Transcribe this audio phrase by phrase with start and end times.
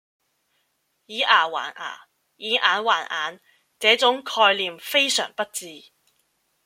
[1.05, 2.07] 以牙還牙，
[2.37, 3.39] 以眼還眼，
[3.77, 5.91] 這種概念非常不智